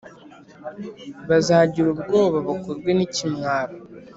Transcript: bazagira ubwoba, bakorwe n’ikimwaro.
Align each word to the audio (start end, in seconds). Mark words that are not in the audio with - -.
bazagira 1.29 1.87
ubwoba, 1.93 2.37
bakorwe 2.47 2.91
n’ikimwaro. 2.93 3.75